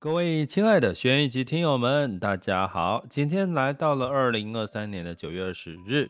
[0.00, 3.04] 各位亲爱的学员以及听友们，大家好！
[3.10, 6.08] 今天来到了二零二三年的九月二十日，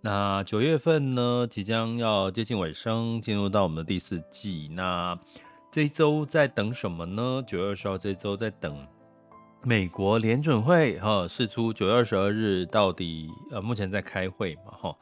[0.00, 4.68] 那九月份呢，即将要接近尾声，进入到我们的第四季。
[4.72, 5.16] 那
[5.70, 7.40] 这一周在等什么呢？
[7.46, 8.84] 九月二十号这周在等
[9.62, 14.96] 美国联准会哈释出九月二十二日到底呃目前在开会嘛哈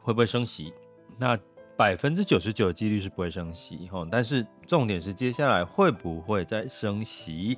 [0.00, 0.72] 会不会升息？
[1.16, 1.38] 那
[1.78, 7.56] 百分之九十九的几率是不会升息哈，但是重点是接下来会不会再升息，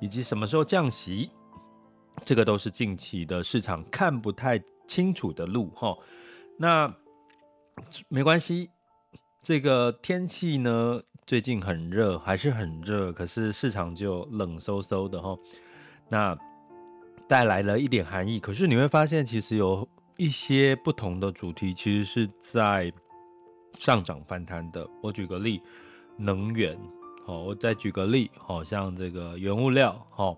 [0.00, 1.30] 以及什么时候降息，
[2.22, 5.94] 这个都是近期的市场看不太清楚的路哈。
[6.56, 6.90] 那
[8.08, 8.70] 没关系，
[9.42, 15.36] 这个天气呢最近很热，还是很热，可是市场就冷飕飕的哈。
[16.08, 16.34] 那
[17.28, 22.90] 带来了一点寒意，可是你会发现其实有一些不同的主题，其实是在。
[23.78, 25.62] 上涨反弹的，我举个例，
[26.18, 26.78] 能源，
[27.24, 30.36] 好，我再举个例，好像这个原物料，好，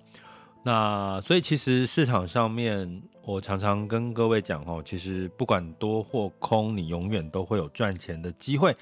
[0.62, 8.76] 那所以其实市场上面，我常常跟各位讲，哦，其实不管多或空，你永远都会有赚钱的机会，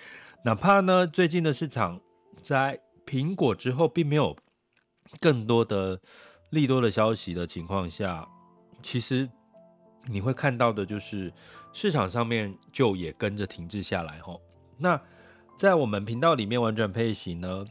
[0.44, 1.98] 哪怕呢最近的市场
[2.42, 4.36] 在苹果之后，并没有
[5.20, 5.98] 更多的
[6.50, 8.28] 利多的消息的情况下，
[8.82, 9.26] 其实
[10.06, 11.32] 你会看到的就是。
[11.72, 14.40] 市场上面就也跟着停滞下来吼。
[14.76, 15.00] 那
[15.56, 17.64] 在我们频道里面玩转配息呢，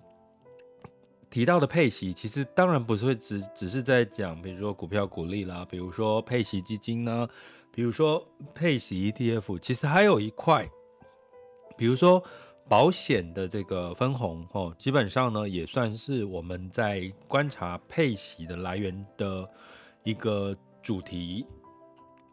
[1.30, 7.28] 提到的配息，其实当然不是会只只是在讲，比如说股票股利啦，比如说配息基金呢，
[7.72, 10.70] 比如说配息 ETF，其实还有一块，
[11.78, 12.24] 比如说
[12.68, 19.50] 保险的这个分红哦，基本上呢也算是我们在观察配息的来源的
[20.04, 21.46] 一个主题。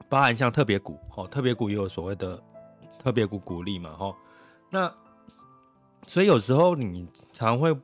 [0.09, 2.41] 包含像特别股，哦，特别股也有所谓的
[2.99, 4.17] 特别股股利嘛，哈，
[4.71, 4.95] 那
[6.07, 7.77] 所以有时候你常会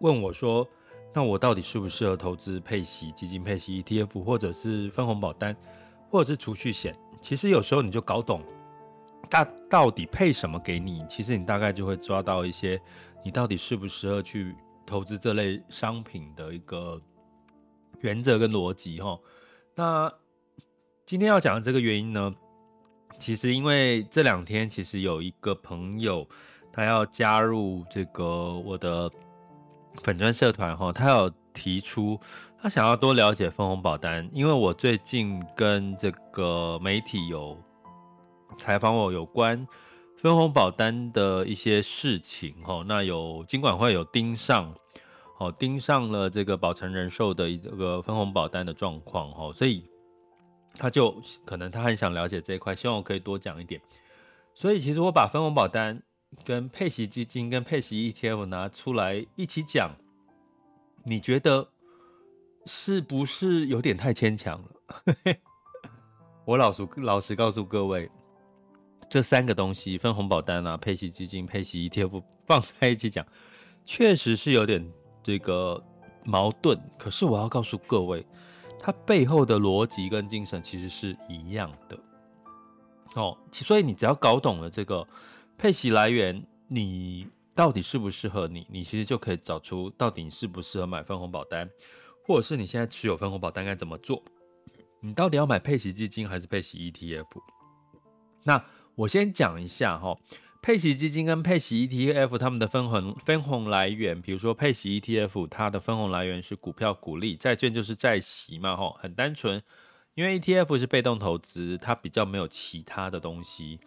[0.00, 0.66] 问我说，
[1.14, 5.56] 那我到底适不适合投资配息基金、配息 ETF，或者是分红保单，
[6.10, 6.98] 或者是储蓄险？
[7.20, 8.42] 其实有时候你就搞懂，
[9.30, 12.80] 大到底配什么给你，其实你大概就会抓到一些
[13.24, 17.00] 你到底适不适合去投资这类商品的一个
[18.00, 19.18] 原则跟逻辑，哈，
[19.74, 20.12] 那。
[21.08, 22.34] 今天要讲的这个原因呢，
[23.18, 26.28] 其实因为这两天其实有一个朋友，
[26.70, 29.10] 他要加入这个我的
[30.02, 32.20] 粉专社团哈，他有提出
[32.60, 37.56] 他想要多了解分红保单，因为我最近跟这个媒体有
[38.58, 39.66] 采访我有关
[40.14, 44.74] 分红保单的一些事情哈，那有金管会有盯上，
[45.38, 49.82] 哦盯上了这个保诚人寿的一个分红保单的状况哈，所以。
[50.78, 53.80] 他就可能他很想了解这一块，希望我可以多讲一点。
[54.54, 56.02] 所以其实我把分红保单、
[56.44, 59.94] 跟配息基金、跟配息 ETF 拿出来一起讲，
[61.04, 61.68] 你觉得
[62.64, 65.34] 是不是有点太牵强了？
[66.46, 68.10] 我老实老实告诉各位，
[69.10, 73.26] 这三个东西——分红保单啊、配息基金、配息 ETF 放在一起讲，
[73.84, 74.90] 确实是有点
[75.22, 75.82] 这个
[76.24, 76.80] 矛盾。
[76.98, 78.24] 可是我要告诉各位。
[78.78, 81.98] 它背后的逻辑跟精神其实是一样的，
[83.16, 85.06] 哦，所以你只要搞懂了这个
[85.58, 91.68] 配息来源，你到底适不适合你，你其实就可以找出到底适不适合买分红保单，
[92.24, 94.22] 或者是你现在持有分红保单该怎么做，
[95.00, 97.26] 你到底要买配息基金还是配息 ETF？
[98.44, 98.64] 那
[98.94, 100.16] 我先讲一下哈。
[100.60, 109.62] 配息基金跟配息 ETF，他们的分红分红来源，比如说配息 ETF，它的分红来源是股票股利，债券就是债息嘛，吼，很单纯。
[110.14, 113.78] 因为 ETF 是被动投资，它比较没有其他的东西，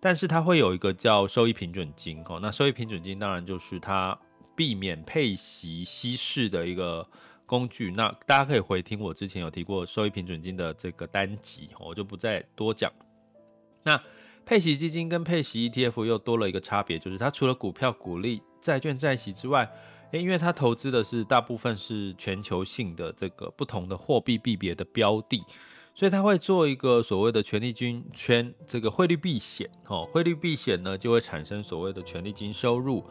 [0.00, 4.18] 但是它会有一个叫收益平准金，吼，那收益平准金当然就是它
[4.56, 7.08] 避免配息稀释的一个
[7.46, 7.92] 工具。
[7.92, 12.92] 那大家可以回听我之前有提过收益平准金的这个单集，我就不再多讲。
[13.84, 14.02] 那
[14.46, 19.68] 配息基金跟配息 ETF 又多了一个差别，就是它除了股票、股利、债券、债息之外，
[20.12, 25.42] 诶，因为它投资的是大部分是全球性的这个不同的货币币别的标的，
[25.96, 33.04] 所以它会做一个所谓的权利金圈这个汇率避险，哦，汇率避险呢就会产生所谓的权利金收入。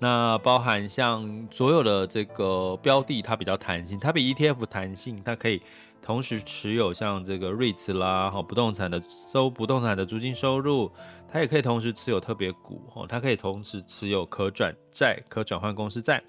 [0.00, 5.60] 那包含像所有的这个标的，它比较弹性，它比 ETF 弹性，它可以
[6.02, 10.90] 同时持有像这个 REITs 啦，哈，不动产的收不动产的租金收入，
[11.30, 16.22] 它也可以同时持有特别股，哦，它可以同时持有可转债、可转换公司债。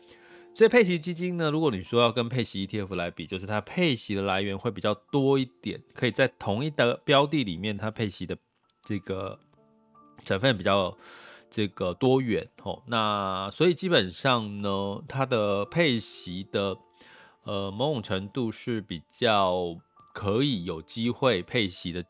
[0.54, 8.38] 所以配息基金呢，如果你说要跟配息 ETF 来比，就是它配息的来源会比较多一点，可以在同一的标的里面，它配息的
[8.84, 9.40] 这个
[10.24, 10.96] 成分比较。
[11.54, 16.74] 这个多元哦，那所以基本上呢，它的配息的
[17.52, 19.78] 呃某种程度是比较
[20.14, 22.02] 可以有机会配息的，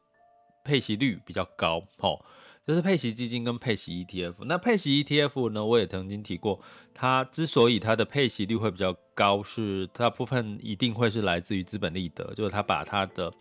[0.63, 2.23] 配息率比较高哦，
[2.67, 4.35] 就是配息基金跟配息 ETF。
[4.45, 6.61] 那配息 ETF 呢，我也曾经提过，
[6.93, 13.33] 它之所以它的配息率会比较高，是它部分一定会是来自于资本利得，就是它把它的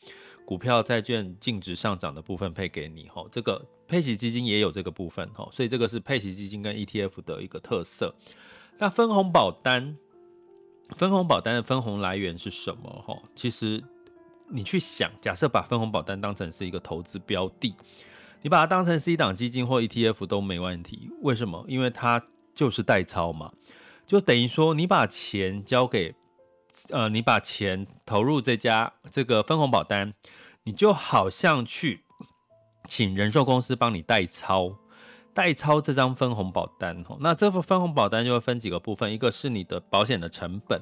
[0.46, 3.62] 股票、债券净值上涨的部分配给你哦，这个。
[3.90, 8.14] 配息基金也有这个部分哈，所以这个是配息基金跟 ETF 的一个特色。
[8.78, 9.96] 那分红保单，
[10.96, 13.16] 分红保单的分红来源是什么哈？
[13.34, 13.82] 其实
[14.48, 17.74] 你去想，假设把分红保单当成是一个投资标的，
[18.42, 21.10] 你把它当成 C 档基金或 ETF 都没问题。
[21.22, 21.64] 为什么？
[21.68, 22.22] 因为它
[22.54, 23.52] 就是代操嘛，
[24.06, 26.14] 就等于说你把钱交给
[26.90, 30.12] 呃，你把钱投入这家这个分红保单，
[30.64, 32.04] 你就好像去。
[32.88, 34.74] 请人寿公司帮你代操，
[35.34, 37.16] 代抄这张分红保单哦。
[37.20, 40.80] 那这份分红保单就会分几个部分，一个是你的保险的成本，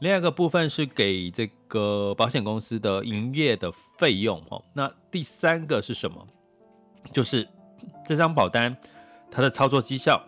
[0.00, 4.62] 另外一个部分是给这个保险公司的营业的费用哦。
[4.72, 6.26] 那第三个是什么？
[7.12, 7.46] 就是
[8.06, 8.76] 这张保单
[9.30, 10.22] 它的操作绩效，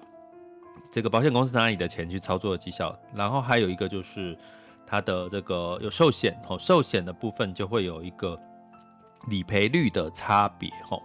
[0.91, 2.99] 这个保险公司拿你的钱去操作的绩效。
[3.15, 4.37] 然后还有一个就是
[4.87, 8.39] 它的这个有寿险，哦，寿险的部分就会有一个。
[9.29, 10.99] 理赔率的差别，哦，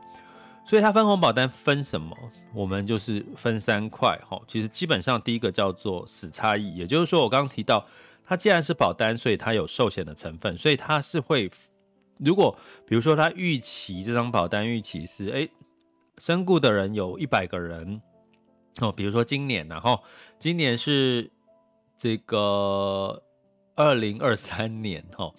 [0.68, 2.16] 所以它分红保单分什么？
[2.54, 7.86] 我们就是分三块，哈，其实基本上第一个叫做死差异，也就是说我刚刚提到，
[8.26, 11.52] 它既然是保单，所以它有寿险的成分，所以它是会，
[12.18, 12.58] 如果
[12.88, 15.48] 比如说它预期这张保单预期是，哎，
[16.18, 18.02] 身故的人有一百个人，
[18.82, 20.02] 哦，比如说今年，然后
[20.40, 21.30] 今年是
[21.98, 23.22] 这个
[23.76, 25.36] 二零二三年，吼。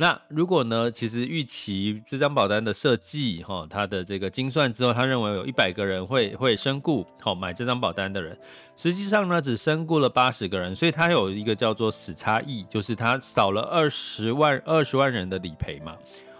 [0.00, 0.90] 那如果呢？
[0.90, 8.34] 其实预期这张保单的设计，哈，它的这个精算之后，他认为有一百个人会会身故，好买这张保单的人，
[8.78, 15.94] 实际上呢只身故了八十个人，所以它有一个叫做死差异，就是它少了二十万二十万人的理赔嘛，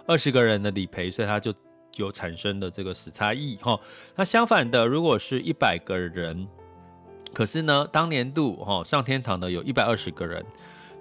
[0.07, 1.53] 二十个人的理赔，所以它就
[1.97, 3.79] 有产生的这个死差异，哈。
[4.15, 6.47] 那相反的，如果是一百个人，
[7.31, 10.43] 可是呢当年度哈上天堂的有一百二十个人。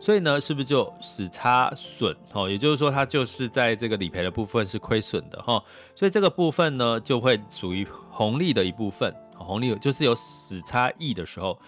[0.01, 2.17] 所以呢，是不是就死差损？
[2.33, 5.63] 哦，也就是说，它就是在这个理赔的部分是亏损的哈。
[5.95, 9.15] 所以这个部分呢，就会属于红利的一部分。
[9.37, 11.59] 红利就是有死差异的时候，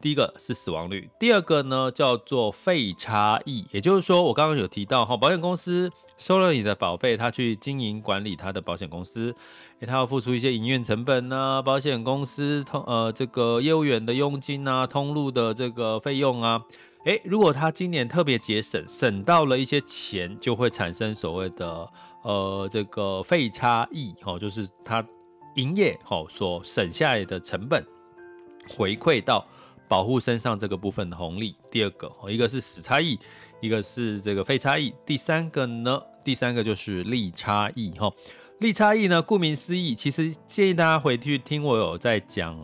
[0.00, 3.66] 第一个是死亡率，第二个呢叫做费差异。
[3.70, 9.34] 也就是说，我刚刚有提到哈，保险公司收了你的保费，他去经营管理他的保险公司，
[9.86, 16.62] 他要付出一些营运成本啊，保险公司通呃这个业务员的佣金啊，通路的这个费用啊。
[17.04, 25.04] 诶，如果他今年特别节省，省到了一些钱，就会产生所谓的呃这个费差异，哦，就是他
[25.56, 27.84] 营业哦所省下来的成本
[28.76, 29.44] 回馈到
[29.88, 31.56] 保护身上这个部分的红利。
[31.72, 33.18] 第二个哦，一个是死差异，
[33.60, 34.94] 一个是这个费差异。
[35.04, 38.08] 第三个呢，第三个就是利差异，哈，
[38.60, 42.56] 利差异呢，顾名思义，其实建议大家回去听我有在讲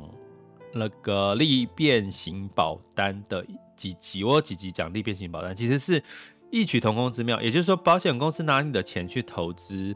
[0.72, 3.44] 那个利变型保单的。
[3.78, 6.02] 几集我几集讲利变型保单，其实是
[6.50, 7.40] 异曲同工之妙。
[7.40, 9.94] 也就是说，保险公司拿你的钱去投资，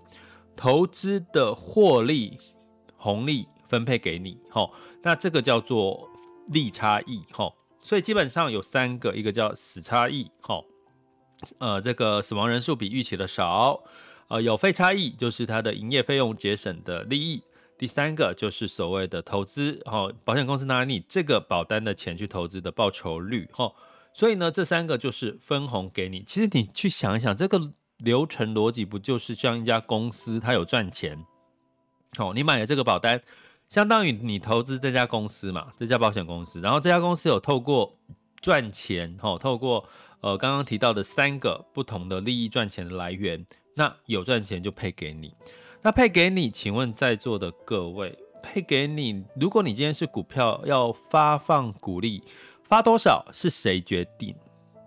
[0.55, 2.39] 投资的获利
[2.97, 4.73] 红利分配给你，吼，
[5.03, 6.09] 那这个叫做
[6.47, 7.55] 利差异，吼。
[7.81, 10.65] 所以基本上有三个，一个叫死差异，吼，
[11.59, 13.83] 呃，这个死亡人数比预期的少，
[14.29, 17.43] 呃，有费差异，就是它的营业费用节省的利益。
[17.83, 23.73] 第三个就是所谓的投资，哦，保险公司拿你这个保单的钱去投资的报酬率，哈，
[24.15, 26.23] 所以呢，这三个就是分红给你。
[26.23, 31.27] 其实你去想一想，这个流程逻辑不就是像一家公司它有赚钱，
[32.19, 33.21] 哦，你买了这个保单，
[33.69, 37.99] 相当于你投资这家公司嘛，这家保险公司，然后这家公司有透过
[38.41, 39.85] 赚钱，哈，透过
[40.21, 45.35] 呃刚刚提到的三个不同的利益赚钱的来源，那有赚钱就配给你。
[45.85, 52.23] 那配给你，请问在座的各位，配给你，如果你今天是股票要发放股利，
[52.63, 54.33] 发多少是谁决定？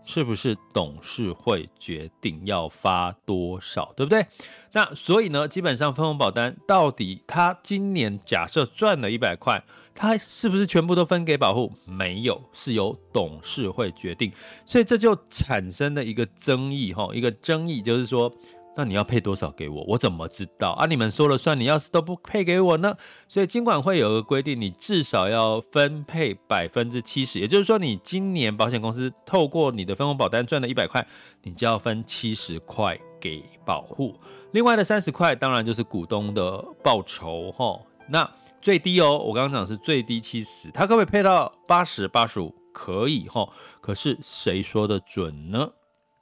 [0.05, 4.25] 是不是董事会决定要发多少，对不对？
[4.71, 9.61] 那所以呢，基本上分红保单到底他今年假设赚了一百块，
[9.93, 11.73] 它是不是全部都分给保户？
[11.85, 14.31] 没有，是由董事会决定。
[14.65, 18.33] 所以这就产生了一个争议，哈，一个争议就是说。
[18.77, 19.83] 那你要配多少给我？
[19.87, 20.85] 我怎么知道啊？
[20.85, 21.57] 你们说了算。
[21.57, 22.95] 你要是都不配给我呢？
[23.27, 27.39] 所以金管会有个规定，你至少要分配百分之七十。
[27.39, 31.07] 也就是说，你今年保险公司透过你的分红保单赚了一百块，
[31.43, 34.19] 你就要分七十块给保户。
[34.51, 37.81] 另外的三十块，当然就是股东的报酬齁。
[38.09, 38.29] 那
[38.61, 42.53] 最低哦，我刚刚讲是最低七十，他可不可以配到八十、八十五？
[42.73, 43.49] 可以齁。
[43.79, 45.69] 可是谁说的准呢？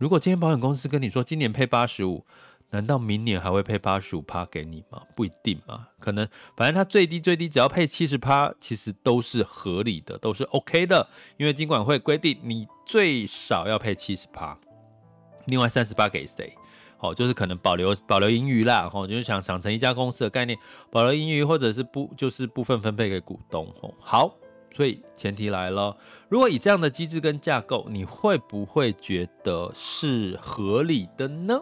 [0.03, 2.25] 如果今天保险公司跟你说今年配八十五，
[2.71, 5.01] 难道明年还会配八十五趴给你吗？
[5.15, 11.07] 不一定嘛，可能反正它最低最低只要配七十趴，其实都是合理的，都是 OK 的。
[11.37, 14.59] 因为金管会规定你最少要配七十趴，
[15.45, 16.53] 另外三十八给谁？
[16.99, 20.59] 哦，就是可能保留保留盈余啦，哦，就是想想成一家公司的概念，
[20.91, 23.73] 保留盈余或者是不就是部分分配给股东。
[23.79, 24.35] 哦，好。
[24.73, 25.95] 所以前提来了，
[26.27, 31.61] 如果以这样的机制跟架构，你会不会觉得是合理的呢？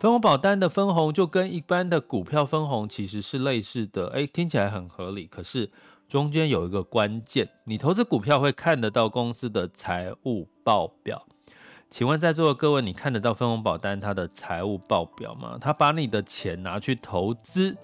[0.00, 5.26] 分红保单的分红就跟一般的股票分红其实是类似的，诶，听起来很合理。
[5.26, 5.70] 可是
[6.08, 11.26] 中间有一个关键，你投资股票会看得到公司的财务报表。
[11.90, 15.58] 请问在座的各位，你看得到分红保单它的财务报表吗？
[15.60, 17.76] 他把你的钱拿去投资。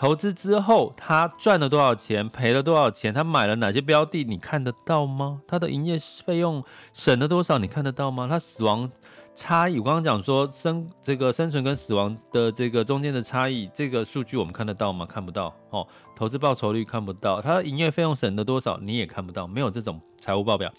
[0.00, 5.42] 投资之后，他赚了多少钱，赔了多少钱，他买了哪些标的，你看得到吗？
[5.46, 6.64] 他的营业费用
[6.94, 8.26] 省了多少，你看得到吗？
[8.26, 8.90] 他死亡
[9.34, 15.04] 差异，我刚刚讲说生这个生存跟死亡的这个中间的差异，这个数据我们看得到吗？
[15.04, 15.86] 看不到哦。
[16.16, 20.72] 投资报酬率看不到，他的营业费用省了多少，你也看不到，没有这种财务报表，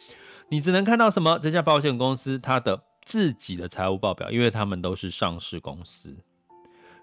[0.49, 1.37] 你只能看到什么？
[1.37, 6.17] 这家保险公司它的自己的财务报表，因为他们都是上市公司，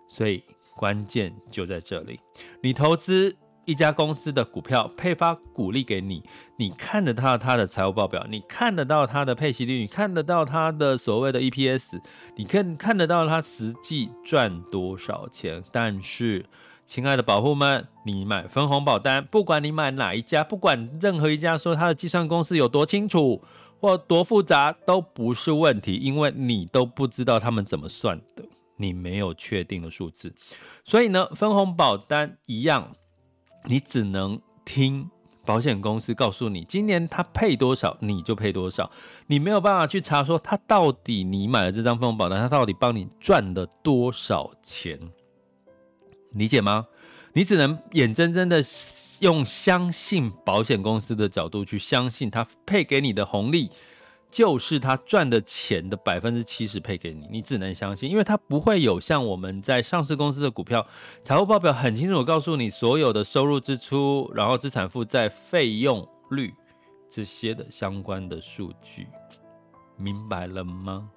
[0.08, 0.42] 所以。
[0.78, 2.20] 关键就在这里，
[2.62, 6.22] 你投资一家公司的股票，配发股利给你，
[6.56, 12.00] 你看得到它的财务报表，你看得到它的配息率，你看得到它的所谓的 EPS，
[12.36, 15.62] 你看看得到它实际赚多少钱。
[15.70, 16.46] 但是，
[16.86, 23.42] 亲爱的保户们，你买分红保单，不管你买哪一家，不管任何一家说它的计算公式有多清楚
[23.80, 28.42] 或多复杂，都不是问题，因为你都不知道他们怎么算的。
[28.78, 30.34] 你没有确定的数字，
[30.84, 32.92] 所以呢，分红保单一样，
[33.66, 35.10] 你只能听
[35.44, 38.90] 保险公司告诉你，今年他配多少，你就配多少，
[39.26, 44.98] 你没有办法去查说他到底你买了这张分红保单，他到底帮你赚了多少钱，
[46.32, 46.86] 理解吗？
[47.34, 48.62] 你只能眼睁睁的
[49.20, 53.70] 用相信保险公司的角度去相信他配给你的红利。
[54.30, 60.86] 就是他赚的钱的百分之七十配给你，你只能相信，因为他不会有像我们在上市公司的股票
[61.22, 66.52] 财务报表很清楚告诉你所有的收入支出，然后资产负债费用率
[67.08, 69.06] 这些的相关的数据，
[69.96, 71.08] 明白了吗？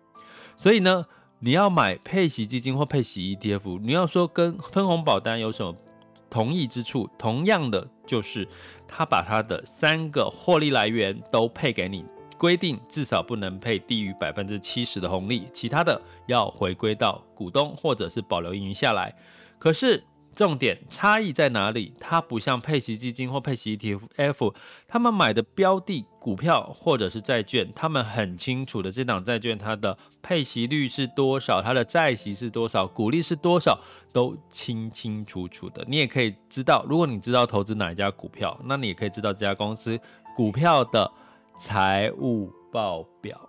[0.55, 1.05] 所以呢，
[1.39, 5.75] 你要买配息基金或配息 ETF，你要说跟分红保单有什么
[6.29, 7.09] 同异之处？
[7.19, 8.47] 同样的，就是
[8.87, 12.05] 他把他的三个获利来源都配给你。
[12.41, 19.15] 规定至少不能配低于百分之七十的红利，其他的要回归到股东或者是保留盈余下来。
[19.59, 21.93] 可是重点差异在哪里？
[21.99, 24.55] 它不像配息基金或配息 ETF，
[24.87, 33.79] 他们买的标的股票或者是债券，他们很清楚的这档债券它的配息率是多少，它的债息是多少，股利是多少，
[34.11, 35.85] 都清清楚楚的。
[35.87, 39.99] 你也可以知道，如果你知道投资哪一家股票，那你也可以知道这家公司
[40.35, 41.11] 股票的。
[41.61, 43.39] 财务报表，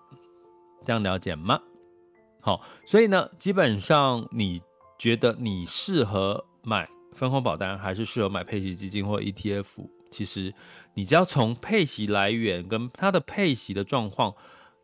[0.85, 1.59] 这样了解吗？
[2.43, 4.61] 好，所以呢，基本上你
[4.99, 9.65] 觉得你适合买分红保单，还是适合买配息基金或 ETF？
[10.11, 10.53] 其实
[10.93, 14.35] 你只要从配息来源跟它的配息的状况，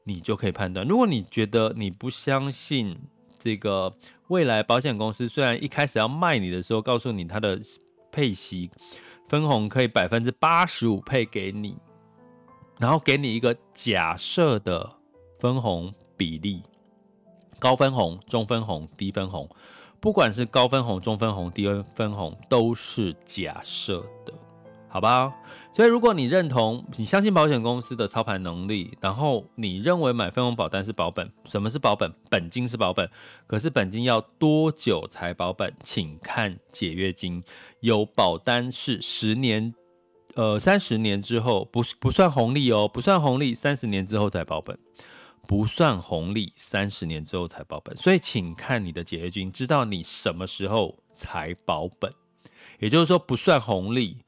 [0.04, 0.86] 你就可以判断。
[0.88, 2.98] 如果你觉得你不相信
[3.38, 3.94] 这个
[4.28, 7.60] 未来保险公司，虽然一开始要卖你的时候告诉你它的
[8.10, 8.70] 配息
[9.28, 11.76] 分红可以百分之八十五配给你。
[12.78, 14.88] 然后给你一个假设的
[15.38, 16.62] 分红比例，
[17.58, 19.48] 高分红、中分红、低分红，
[20.00, 24.32] 不管是高分红、中分红、低分红，都是假设的，
[24.88, 25.34] 好吧？
[25.74, 32.12] 所以如果你认同、你相信保险公司的操盘能力，然后你认为买分红保单是保本，什么是保本？
[32.30, 33.08] 本金是保本，
[33.46, 35.72] 可是本金要多久才保本？
[35.84, 37.42] 请看解约金，
[37.80, 39.74] 有保单是十年。
[40.38, 44.78] 呃，三十年之后不不算红利哦，不算红利，三十年之后才保本，
[45.48, 47.96] 不算红利，三十年之后才保本。
[47.96, 52.14] 所以，请看你的解约金，知道你什么时候才保本。
[52.78, 54.18] 也就是说，不算红利，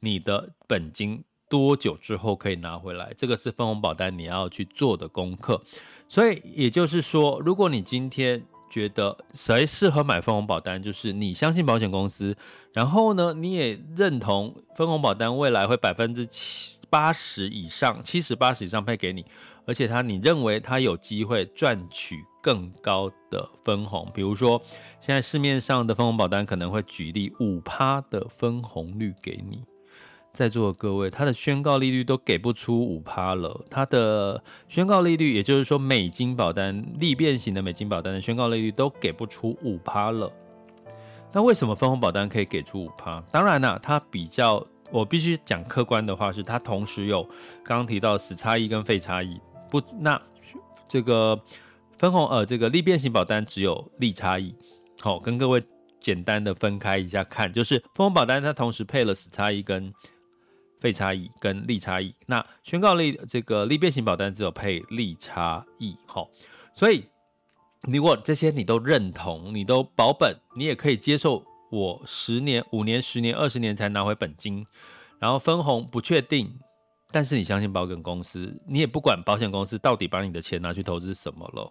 [0.00, 3.14] 你的本金多久之后可以拿回来？
[3.16, 5.62] 这个是分红保单你要去做的功课。
[6.08, 12.34] 所以也就是说，如果你今天觉得谁适合买分红保单，就是你相信保险公司，
[12.72, 19.26] 然后呢，你也认同分红保单未来会百分之七八十以上、七十八十以上配给你，
[19.66, 24.62] 而且他你认为他有机会赚取更高的分红，比如说
[25.00, 29.62] 现在市面上的分红保单可能会举例五趴的分红率给你。
[30.32, 33.60] 在座的各位，他的宣告利率都给不出五趴了。
[33.68, 40.30] 他的宣告利率，也就是说美金保单、利变型的美金保单的宣告利率都给不出五趴了。
[41.32, 43.20] 那为什么分红保单可以给出五趴？
[43.30, 47.22] 当然啦，它比较，我必须讲客观的话，是它同时有
[47.62, 49.40] 刚刚提到死差异跟费差异。
[49.68, 50.20] 不，那
[50.88, 51.40] 这个
[51.98, 54.54] 分红呃，这个利变型保单只有利差异。
[55.00, 55.62] 好，跟各位
[56.00, 59.92] 简单的分开一下看，就是分红保单它同时配了死差异跟
[60.80, 66.28] 费差异跟利差异，那宣告利这个利变型保单只有配利差异，好，
[66.72, 67.04] 所以
[67.82, 74.66] 如果这些你都认同，你都保本，你也可以接受我十年、五年、十年、二十年才拿回本金，
[75.18, 76.58] 然后分红不确定，
[77.10, 81.70] 但是你相信保险公司，你也不管保险公司到底把你的钱拿去投资什么了，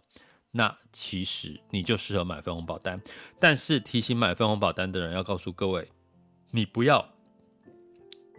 [0.51, 3.01] 那其实你就适合买分红保单。
[3.39, 5.89] 但是提醒买分红保单的人要告诉各位，
[6.51, 7.09] 你不要。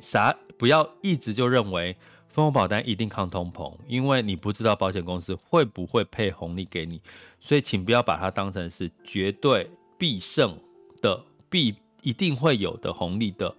[0.00, 0.37] 啥？
[0.59, 1.97] 不要一直就认为
[2.28, 7.00] 分红保单一定抗通膨，因为你不知道保险公司会不会配红利给你，
[7.40, 10.59] 所以请不要把它当成是绝对必胜
[11.00, 13.54] 的、必一定会有的红利的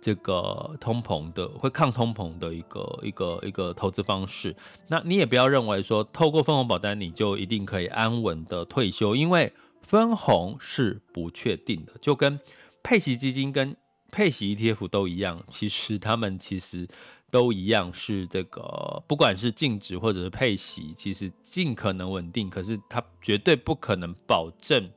[0.00, 4.54] 这个通膨的会抗通膨的一个一个一个投资方式。
[4.88, 12.38] 那你也不要认为说透过分红保单你就一定可以安稳的退休，因为分红是不确定的，就跟
[12.82, 13.74] 配息基金跟
[14.14, 16.86] 配息 ETF 都一样，其实他们其实
[17.32, 24.88] 都一样，是这个不管是净值或者是配息，其实尽可能稳定，可是它绝对不可能保证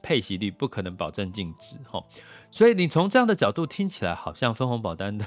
[0.00, 2.00] 配息率，不可能保证净值，哈。
[2.52, 5.26] 所以你从这样的角度听起来，好像分红保单的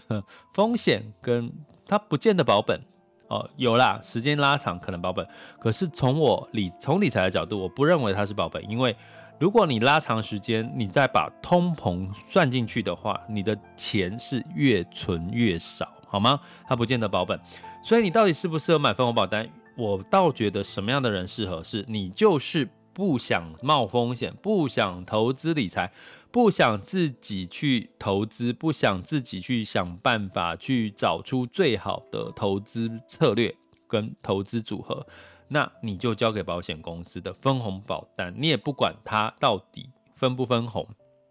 [0.53, 1.51] 风险跟
[1.85, 2.79] 它不见得保本
[3.27, 5.27] 哦，有啦，时间拉长可能保本，
[5.59, 8.95] 可是从我理从理财的角度，我不认为它是保本，因为。
[9.37, 16.39] 如果你拉长时间，你再把通膨算进去的话，你的钱是越存越少，好吗？
[16.65, 17.37] 它不见得保本，
[17.83, 19.47] 所以你到底适不适合买分红保单？
[19.75, 21.61] 我倒觉得什么样的人适合？
[21.61, 25.91] 是你就是不想冒风险，不想投资理财，
[26.31, 33.53] 不想自己去投资，不想自己去想办法去找出最好的投资策略
[33.85, 35.05] 跟投资组合。
[35.47, 40.87] 那你就交给保险公司的分红保单，你也不管它到底分不分红，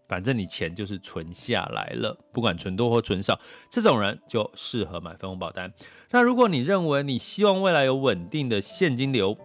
[0.07, 5.73] 反正你钱就是存下来了，不管存多或存少，这种人就适合买分红保单。
[6.11, 9.37] 那如果你认为你希望未来有稳定的现金流，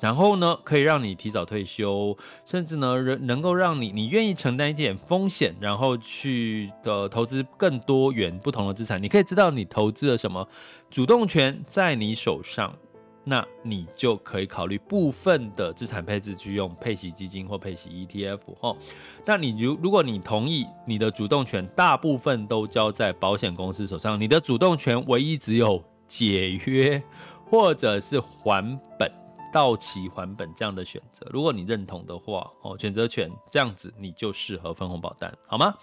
[0.00, 10.48] 然后呢，可以让你提早退休，甚至呢，能能够让你你愿意承担一点风险，然后去的投资更多元不同的资产，你可以知道你投资了什么，
[10.88, 12.74] 主动权在你手上。
[13.22, 18.76] 那你就可以考虑部分的资产配置去用配息基金或配息 ETF。
[19.24, 27.02] 那你如如果你同意，你的主动权大部分都交在保险公司手上，你的主动权唯一只有解约
[27.44, 29.12] 或者是还本、
[29.52, 31.26] 到期还本这样的选择。
[31.30, 35.74] 如果你认同的话，哦，选择权这样子你就适合分红保单，好吗？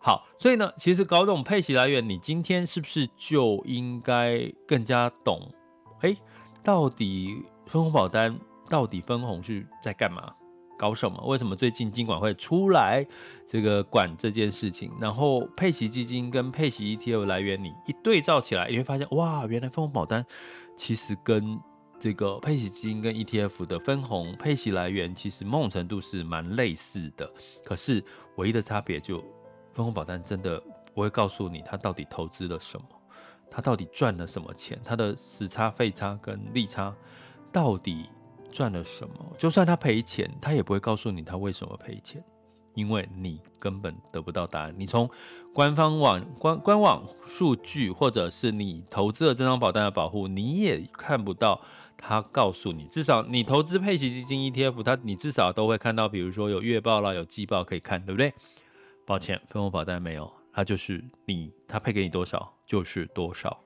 [0.00, 5.40] 好，所以呢，其实搞懂配息来源，你今天是不是就应该更加懂？
[6.00, 6.16] 诶。
[6.66, 8.36] 到底分红保单
[8.68, 10.34] 到底分红是在干嘛？
[10.76, 11.24] 搞什么？
[11.24, 13.06] 为什么最近金管会出来
[13.46, 14.90] 这个管这件事情？
[15.00, 20.26] 然后配息基金跟配息 ETF 来源，你一对照起来，你会发现哇，原来分红保单
[20.76, 21.56] 其实跟
[22.00, 27.32] 这个配息基金跟 ETF 的分红配息来源其实某种程度是蛮类似的。
[27.64, 28.04] 可是
[28.38, 29.20] 唯一的差别就
[29.72, 30.60] 分红保单真的
[30.92, 32.86] 不会告诉你它到底投资了什么。
[33.50, 34.78] 他到底赚了什么钱？
[34.84, 36.94] 他的死差、费差跟利差
[37.52, 38.06] 到底
[38.52, 39.14] 赚了什么？
[39.38, 42.22] 就算他赔钱，他也不会告诉你他为什么赔钱，
[42.74, 44.74] 因为你根本得不到答案。
[44.76, 45.08] 你从
[45.54, 51.60] 官方网官官网数据，或者是你投资了这张保单的保护，你也看不到
[51.96, 52.86] 他告诉你。
[52.88, 58.34] 至少你投资配息基金 ETF，他你至少都会看到，比如说有月报啦，有季报可以看，对不对？
[59.06, 60.30] 抱歉，分红保单没有。
[60.56, 63.60] 它就是你，它配给你多少就是多少，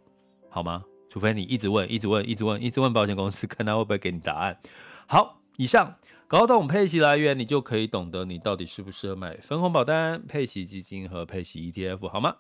[0.48, 0.82] 好吗？
[1.08, 4.58] 除非你一直问，一直问，一直问，一直问保险公司， 看他会不会给你答案。
[5.06, 5.94] 好，以上
[6.26, 12.38] 搞懂配息来源，你就可以懂得你到底适不适合买分红保单、配息基金和配息 ETF，好吗？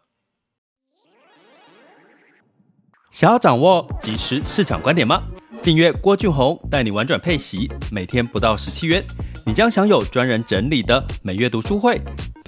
[3.12, 5.22] 想要掌握即时市场观点吗？
[5.62, 9.00] 订阅郭俊宏带你玩转配息，每天不到十七元，
[9.46, 12.00] 你将享有专人整理的每月读书会、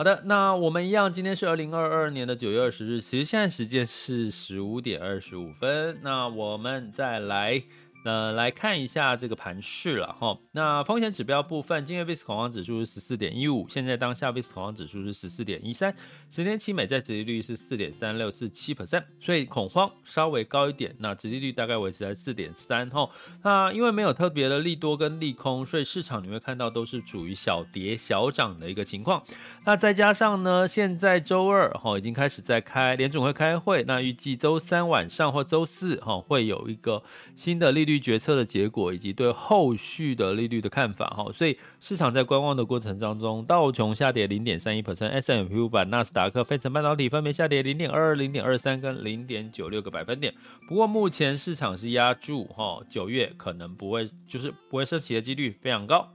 [0.00, 5.98] 好的，那我们一样，今天是二零二二年的九月二十日，其实现在时间是十五点二十五分。
[6.00, 7.62] 那我们再来。
[8.02, 10.38] 呃，来看一下这个盘势了哈。
[10.52, 15.94] 那风险指标部分，今日 VIX 恐慌指数是十四点一五，现在当下 VIX 恐慌指数是十四点一三，
[16.30, 20.96] 十年期美债殖利率是四点三六四七 percent，所以恐慌稍微高一点。
[20.98, 23.06] 那殖利率大概维持在四点三哈。
[23.42, 29.22] 那因为没有特别的利多跟利空，所以市场你会看到都是处于小跌小涨的一个情况。
[29.66, 37.02] 那再加上呢，现在周二哈已经开始在开联准会开会，那预计周三晚上或周四哈会有一个
[37.36, 37.89] 新的利率。
[37.98, 50.34] 决策的结果以及对后续的利率的看法哈，所以市场在观望的过程当中，道琼下跌零点三一 percent，S&P 五百、纳斯达克、费城半导体分别下跌零点二二、零点二三跟零点九六个百分点。
[50.68, 56.08] 不过目前市场是压住哈，九月可能不会就是不会升息的几率非常高。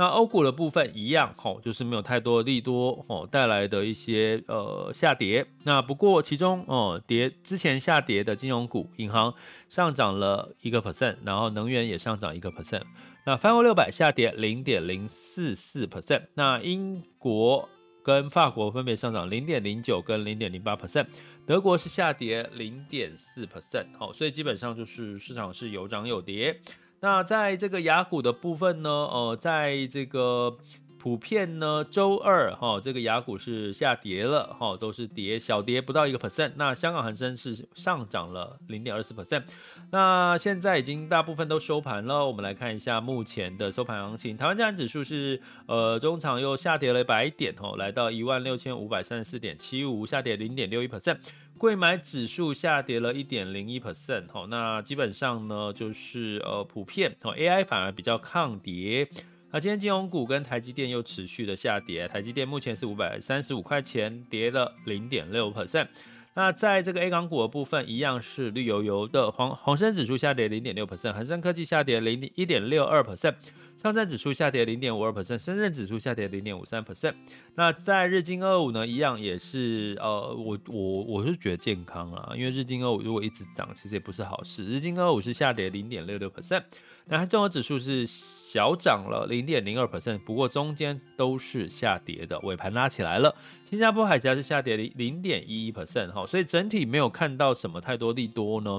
[0.00, 5.46] 那欧股的部分一样，吼，就是没有太多利多，吼带来的一些呃下跌。
[5.64, 9.34] 那不过其中哦跌之前下跌的金融股、银行
[9.68, 12.80] 上涨了一个 percent，然后能源也上涨一个 percent。
[13.26, 16.22] 那泛欧六百下跌零点零四四 percent。
[16.32, 17.68] 那英国
[18.02, 21.08] 跟法国分别上涨零点零九跟零点零八 percent，
[21.46, 23.84] 德国是下跌零点四 percent。
[23.98, 26.58] 好，所以基本上就是市场是有涨有跌。
[27.00, 30.56] 那在这个雅股的部分呢，呃，在这个
[30.98, 36.52] 普遍呢，周二哈，这个雅股是下跌了哈，都是跌小跌不到一个 percent。
[36.56, 39.44] 那香港恒生是上涨了零点二四 percent。
[39.90, 44.36] 那现在已经大部分都收盘了，我们来看一下目前的收盘行情。
[44.36, 51.16] 台湾加权指数是呃中场又下跌了一百点哦，来到一万六千五百三十四点七五，下跌零点六一 percent。
[51.60, 59.06] 柜买指数下跌了一点零一 percent，好，那基本上呢就是呃普遍哦，AI 反而比较抗跌。
[59.50, 65.88] 那今天金融股跟台积电又持续的下跌，台积电目前是五百三十五块钱，跌了零点六 percent。
[66.32, 73.34] 那在这个 A 港股的部分，一样是绿油油的，黄恒生指数下跌零点六 percent，恒生科技下跌零一点六二 percent。
[73.80, 77.14] 上证指数下跌零点五二 percent，深圳指数下跌零点五三 percent。
[77.54, 84.66] 那在日经二五呢，一样也是呃，我我我是觉得健康啊，因为日经二五如果一直涨，其实也不是好事。
[84.66, 86.62] 日经二五是下跌零点六六 percent，
[87.06, 93.34] 那它综合指数是小涨了零点零二 percent，不过中间都是下跌的，尾盘拉起来了。
[93.64, 98.78] 新加坡海峡是下跌零零点一一 percent 哈，所以整体没有看到什么太多利多呢。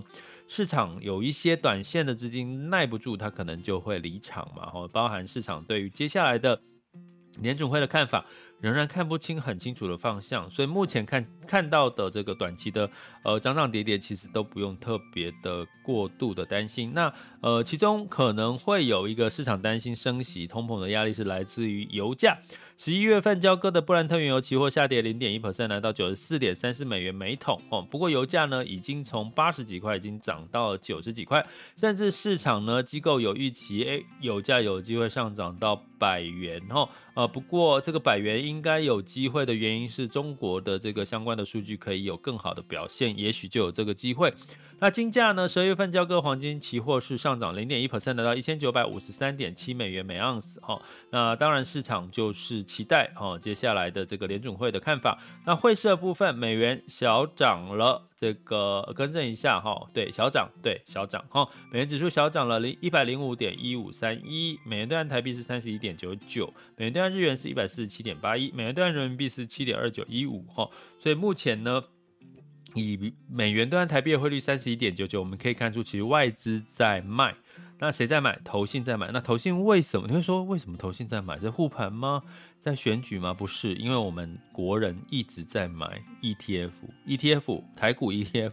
[0.53, 4.69] 市场有一些短线的资金耐不住，它可能就会离场嘛。
[4.69, 6.61] 哈，包含市场对于接下来的
[7.39, 8.25] 年总会的看法，
[8.62, 12.89] 仍然看不清很清楚的方向，所以目前看看到的这个短期的
[13.24, 16.93] 呃涨涨跌跌，其实都不用特别的过度的担心。
[16.93, 22.38] 那呃，其中可能会有一个市场担心升息通膨的压力，是来自于油价。
[22.78, 27.80] 十一月份交割的布兰特原油期货下跌零点一 percent，来到九十四点三四美元每桶哦。
[27.80, 31.45] 不过油价呢，已经从八十几块已经涨到九十几块，
[31.76, 36.89] 甚至市场呢机构有预期，哎，油价有机会上涨到百元哦。
[37.13, 44.33] 呃，不过这个百元一应该有机会的原因是中国的这个相关的数据可以有更好的表现，也许就有这个机会。
[44.83, 45.47] 那金价呢？
[45.47, 50.59] 十二月份交割黄金期货是上涨零点一 percent，来到一千九百五十三点七美元每盎司。
[50.59, 55.19] 哈，那当然市场就是期待哈接下来的这个联准会的看法。
[55.45, 61.47] 那汇市部分，美元小涨了，这个更正一下哈，对，小涨，对，小涨哈。
[61.71, 70.67] 美元指数小涨了零一百零五点一五三一，美元兑换台币是三十一点九九，美元兑换日元是一百四十七点八一，美元兑换人民币是七点二九一五哈。
[70.97, 71.83] 所以目前呢。
[72.75, 77.36] 以美元兑换台币的汇率三十一点九九，我们可以看出，其实外资在卖。
[77.79, 78.39] 那谁在买？
[78.43, 79.10] 投信在买。
[79.12, 80.07] 那投信为什么？
[80.07, 81.39] 你会说为什么投信在买？
[81.39, 82.21] 在护盘吗？
[82.60, 83.34] 在选举吗？
[83.34, 88.51] 不是，因为我们国人一直在买 ETF，ETF 台股 ETF。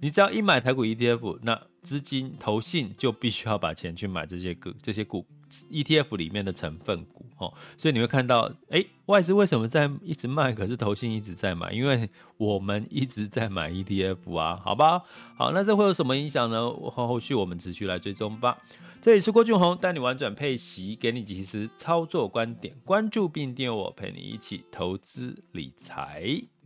[0.00, 5.24] 你只要一买台股 ETF，那资金投信就必须要把钱去买这些股、这些股
[5.70, 11.72] ETF 里面的成分股哦，所以你会看到，哎，外资为什么在一直卖，可是投信一直在买？
[11.72, 15.02] 因为我们一直在买 ETF 啊，好吧？
[15.36, 16.62] 好，那这会有什么影响呢？
[16.70, 18.58] 后后续我们持续来追踪吧。
[19.02, 26.53] 这里是郭俊宏，带你玩转配息，给你及时操作观点，关注并订阅我，陪你一起投资理财。